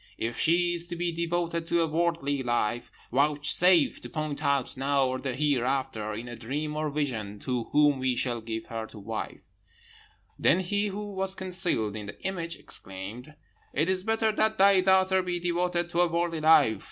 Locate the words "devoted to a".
1.11-1.87, 15.39-16.07